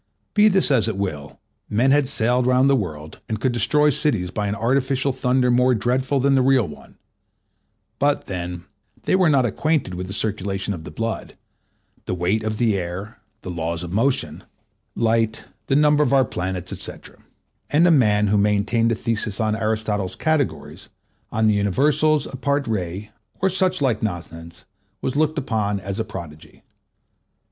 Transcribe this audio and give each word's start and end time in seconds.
Be 0.33 0.47
this 0.47 0.71
as 0.71 0.87
it 0.87 0.97
will, 0.97 1.39
men 1.69 1.91
had 1.91 2.09
sailed 2.09 2.47
round 2.47 2.67
the 2.67 2.75
world, 2.75 3.19
and 3.29 3.39
could 3.39 3.51
destroy 3.51 3.91
cities 3.91 4.31
by 4.31 4.47
an 4.47 4.55
artificial 4.55 5.13
thunder 5.13 5.51
more 5.51 5.75
dreadful 5.75 6.19
than 6.19 6.33
the 6.33 6.41
real 6.41 6.67
one; 6.67 6.97
but, 7.99 8.25
then, 8.25 8.65
they 9.03 9.15
were 9.15 9.29
not 9.29 9.45
acquainted 9.45 9.93
with 9.93 10.07
the 10.07 10.13
circulation 10.13 10.73
of 10.73 10.85
the 10.85 10.89
blood, 10.89 11.35
the 12.05 12.15
weight 12.15 12.43
of 12.43 12.57
the 12.57 12.79
air, 12.79 13.19
the 13.41 13.51
laws 13.51 13.83
of 13.83 13.93
motion, 13.93 14.43
light, 14.95 15.43
the 15.67 15.75
number 15.75 16.01
of 16.01 16.13
our 16.13 16.25
planets, 16.25 16.73
&c. 16.83 16.91
And 17.69 17.85
a 17.85 17.91
man 17.91 18.25
who 18.25 18.39
maintained 18.39 18.91
a 18.91 18.95
thesis 18.95 19.39
on 19.39 19.55
Aristotle's 19.55 20.15
"Categories," 20.15 20.89
on 21.31 21.45
the 21.45 21.53
universals 21.53 22.25
a 22.25 22.37
part 22.37 22.65
rei, 22.67 23.11
or 23.39 23.51
such 23.51 23.83
like 23.83 24.01
nonsense, 24.01 24.65
was 24.99 25.15
looked 25.15 25.37
upon 25.37 25.79
as 25.79 25.99
a 25.99 26.03
prodigy. 26.03 26.63